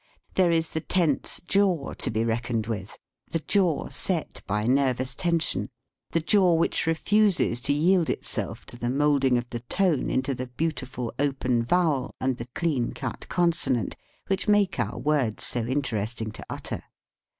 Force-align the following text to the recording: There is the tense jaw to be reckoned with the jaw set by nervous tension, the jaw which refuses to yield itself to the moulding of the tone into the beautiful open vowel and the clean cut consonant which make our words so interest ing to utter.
There 0.33 0.51
is 0.51 0.71
the 0.71 0.81
tense 0.81 1.39
jaw 1.45 1.93
to 1.93 2.09
be 2.09 2.25
reckoned 2.25 2.65
with 2.65 2.97
the 3.29 3.37
jaw 3.41 3.89
set 3.89 4.41
by 4.47 4.65
nervous 4.65 5.13
tension, 5.13 5.69
the 6.09 6.19
jaw 6.19 6.55
which 6.55 6.87
refuses 6.87 7.61
to 7.61 7.71
yield 7.73 8.09
itself 8.09 8.65
to 8.65 8.77
the 8.79 8.89
moulding 8.89 9.37
of 9.37 9.47
the 9.51 9.59
tone 9.59 10.09
into 10.09 10.33
the 10.33 10.47
beautiful 10.47 11.13
open 11.19 11.61
vowel 11.61 12.15
and 12.19 12.37
the 12.37 12.47
clean 12.55 12.93
cut 12.93 13.29
consonant 13.29 13.95
which 14.25 14.47
make 14.47 14.79
our 14.79 14.97
words 14.97 15.43
so 15.43 15.67
interest 15.67 16.19
ing 16.19 16.31
to 16.31 16.43
utter. 16.49 16.81